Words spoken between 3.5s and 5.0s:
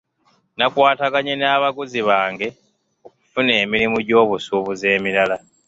emirimu gy'obusuubuzi